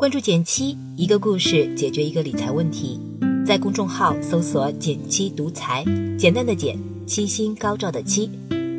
[0.00, 2.98] 关注减七，一个故事解决一个理财问题。
[3.44, 5.84] 在公众号搜索“减七独裁，
[6.18, 6.74] 简单的简，
[7.06, 8.30] 七星高照的七。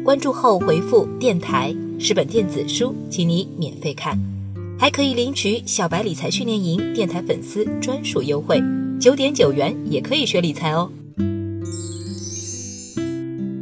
[0.04, 1.72] 关注后回复“电台”
[2.02, 4.18] 是本电子书，请你免费看，
[4.80, 8.60] 还可以领取小白理财训练营电台粉丝专属优惠，
[9.00, 10.92] 九点九元也可以学理财哦。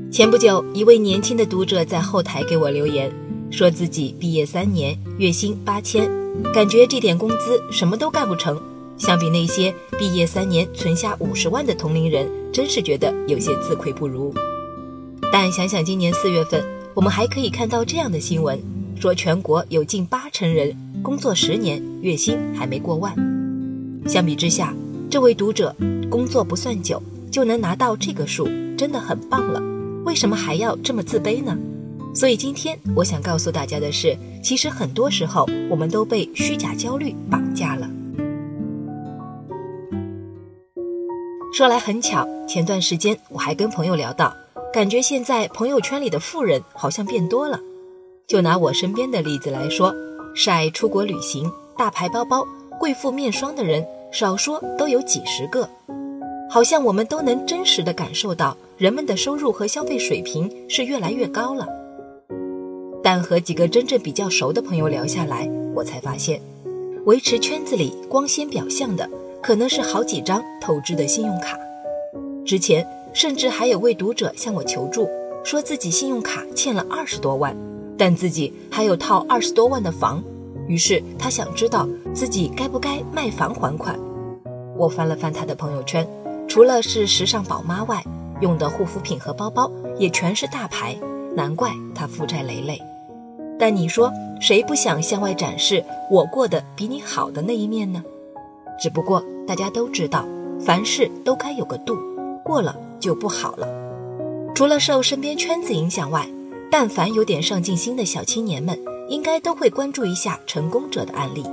[0.09, 3.11] 前不久，一位年轻的读者在后台给我留言，
[3.51, 6.18] 说自己毕业三年，月薪八千。
[6.53, 8.59] 感觉这点工资什么都干不成，
[8.97, 14.33] 相比那些毕业三年存下五十万的同龄人，真是觉得有些自愧不如。
[15.31, 18.59] 但想想今年四月份，我们还可以看到这样的新闻，
[18.99, 23.13] 说全国有近八成人工作十年，月薪还没过万。
[24.07, 24.73] 相比之下，
[25.09, 25.75] 这位读者
[26.09, 29.61] 工作不算久就能拿到这个数，真的很棒了。
[30.03, 31.55] 为什么还要这么自卑呢？
[32.15, 37.89] 所以今天我想告诉大家的是，其实很多时候我们都被虚假焦虑绑架了。
[41.53, 44.33] 说来很巧，前段时间我还跟朋友聊到，
[44.71, 47.59] 感觉现在朋友圈里的富人好像变多了。
[48.27, 49.93] 就拿我身边的例子来说，
[50.35, 52.47] 晒出国旅行、大牌包包、
[52.79, 55.67] 贵妇面霜的人，少说都有几十个。
[56.49, 61.67] 好像我们都能真实的感受到，人们的收入和消费水平是越来越高了。
[63.11, 66.39] 但和几个真正比较熟的朋友聊下来，我才发现，
[67.05, 69.09] 维持圈子里光鲜表象的，
[69.41, 71.57] 可能是好几张透支的信用卡。
[72.45, 75.09] 之前甚至还有位读者向我求助，
[75.43, 77.57] 说自己信用卡欠了二十多万，
[77.97, 80.23] 但自己还有套二十多万的房，
[80.67, 83.99] 于是他想知道自己该不该卖房还款。
[84.77, 86.07] 我翻了翻他的朋友圈，
[86.47, 88.03] 除了是时尚宝妈外，
[88.39, 90.95] 用的护肤品和包包也全是大牌。
[91.35, 92.79] 难怪他负债累累，
[93.59, 98.01] 但你说谁不想向外展示我过得比你好的那一面呢？
[98.81, 100.25] 只不过大家都知道，
[100.61, 101.97] 凡事都该有个度，
[102.43, 103.67] 过了就不好了。
[104.55, 106.25] 除了受身边圈子影响外，
[106.71, 111.43] 但凡有点上进心的小青年们，应该都会关注一下成功者的案例。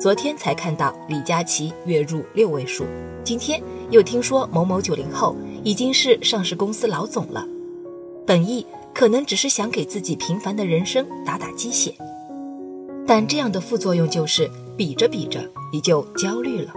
[0.00, 2.84] 昨天才看到李佳琦月入六位数，
[3.22, 7.46] 今天又听说某某九零后已经是上市公司老总了。
[8.26, 11.92] 本意可能只是想给自己平凡的人生打打鸡血，
[13.06, 15.40] 但这样的副作用就是比着比着
[15.72, 16.72] 你就焦虑了。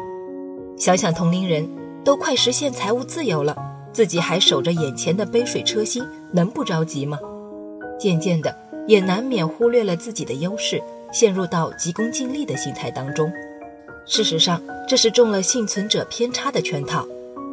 [0.76, 1.70] 想想同龄人
[2.04, 3.56] 都快实现财务自由了，
[3.94, 7.20] 自己还守着眼前的杯水车薪，能不着急吗？
[8.00, 8.56] 渐渐的
[8.88, 10.82] 也难免忽略了自己的优势，
[11.14, 13.32] 陷入到急功近利的心态当中。
[14.06, 17.08] 事实上，这是中了幸存者偏差的圈套。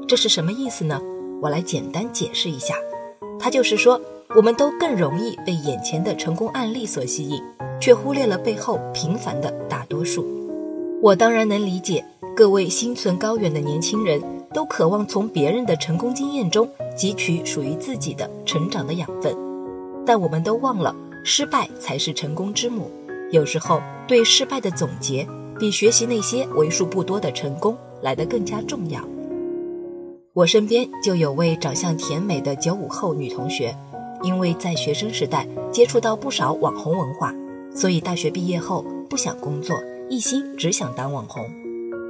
[0.07, 1.01] 这是什么意思呢？
[1.43, 2.75] 我来简单解释一下。
[3.41, 4.01] 他就是说，
[4.35, 7.41] 我们都更容易被眼前的成功案例所吸引，
[7.81, 10.27] 却忽略了背后平凡的大多数。
[11.01, 14.21] 我当然能理解，各位心存高远的年轻人
[14.53, 19.37] 都渴望从别人的成功经验中汲取属于自己的成长的养分，
[20.05, 22.91] 但我们都忘了，失败才是成功之母。
[23.31, 25.27] 有时候，对失败的总结，
[25.61, 29.01] 比学习那些为数不多的成功来得更加重要。
[30.33, 33.77] 我身边就有位长相甜美的九五后女同学，
[34.25, 37.33] 因为在学生时代接触到不少网红文化，
[37.75, 39.77] 所以大学毕业后不想工作，
[40.09, 41.45] 一心只想当网红。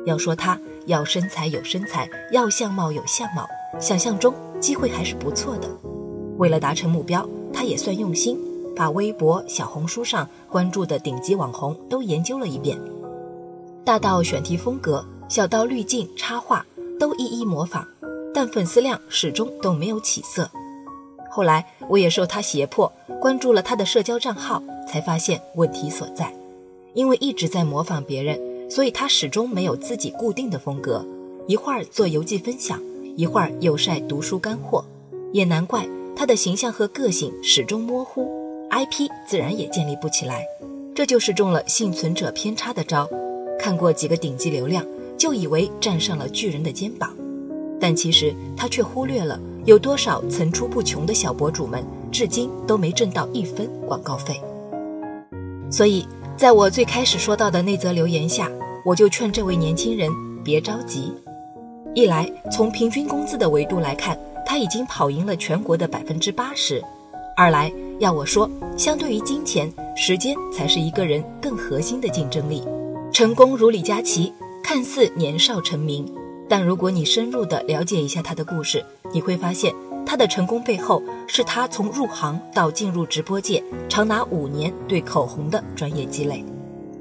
[0.06, 3.46] 要说他要身材有身材，要相貌有相貌，
[3.80, 5.68] 想象中机会还是不错的。
[6.38, 8.38] 为了达成目标，他也算用心，
[8.76, 12.78] 把微博、小红书上关注的顶级网红都研究了一遍，
[13.84, 16.64] 大到选题风格，小到滤镜插画，
[16.98, 17.84] 都一一模仿。
[18.32, 20.50] 但粉丝量始终都没有起色。
[21.34, 26.32] 后来我也受他胁迫，关注了他的社交账号，才发现问题所在。
[26.92, 28.38] 因为一直在模仿别人，
[28.70, 31.04] 所以他始终没有自己固定的风格。
[31.48, 32.80] 一会儿做游记分享，
[33.16, 34.84] 一会儿又晒读书干货。
[35.32, 35.84] 也难怪
[36.14, 38.30] 他的形象和个性始终模糊
[38.70, 40.46] ，IP 自然也建立不起来。
[40.94, 43.10] 这就是中了幸存者偏差的招。
[43.58, 44.86] 看过几个顶级流量，
[45.18, 47.12] 就以为站上了巨人的肩膀。
[47.80, 51.82] 但其实他却忽略了有多少层出不穷的小博主们，
[52.12, 54.38] 至今都没挣到一分广告费。
[55.70, 56.06] 所以，
[56.36, 58.50] 在我最开始说到的那则留言下，
[58.84, 60.10] 我就劝这位年轻人
[60.44, 61.10] 别着急。
[61.94, 66.82] 一来，从平均工资的维度来看，他已经跑赢了全国的百分之八十；
[67.34, 72.62] 二来，要我说，相对于金钱，时间才是一个人更核心的竞争力。
[73.10, 74.30] 成功如李佳琦，
[74.62, 76.06] 看似年少成名。
[76.46, 78.84] 但如果你深入的了解一下他的故事，
[79.14, 79.72] 你会发现
[80.04, 86.44] 他的成功背后是他从入行到进入直播界长达五年对口红的专业积累。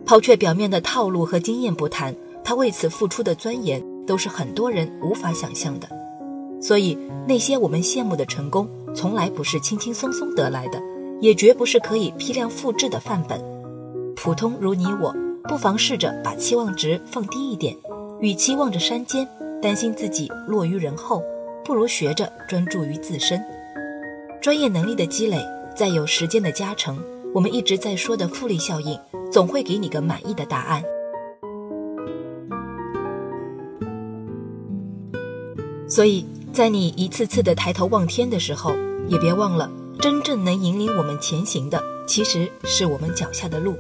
[0.06, 5.88] 抛却表面的套路和经验不谈，他为此付出的钻研都是很多人无法想象的。
[6.62, 10.82] 所以，那些我们羡慕的成功，从来不是轻轻松松得来的，
[11.20, 13.42] 也绝不是可以批量复制的范本。
[14.16, 17.76] 普通如你我，不妨试着把期望值放低一点。
[18.20, 19.28] 与其望着山尖，
[19.62, 21.24] 担心自己落于人后，
[21.66, 23.44] 不如学着专注于自身。
[24.42, 25.38] 专业能力的积累，
[25.76, 27.02] 再有时间的加成，
[27.34, 29.00] 我们一直在说的复利效应，
[29.32, 30.84] 总会给你个满意的答案。
[35.88, 38.74] 所以在你一次次的抬头望天的时候，
[39.08, 43.76] 也别忘了，真正能引领我们前行的，其实是我们脚下的路。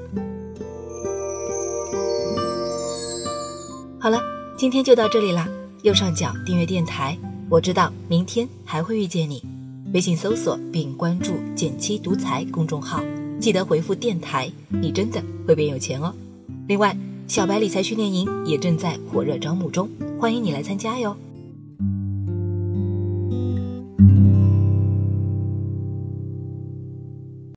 [4.00, 4.22] 好了。
[4.56, 5.50] 今天就到这里啦，
[5.82, 7.18] 右上角订阅电台，
[7.54, 9.40] 我知道明天还会遇见你。
[9.94, 13.04] 微信搜索并关注“减七独裁”公众号，
[13.40, 14.52] 记得回复“电台”，
[14.82, 16.12] 你真的会变有钱哦。
[16.68, 16.98] 另外，
[17.28, 19.88] 小白理财训练营也正在火热招募中，
[20.20, 21.16] 欢迎你来参加哟。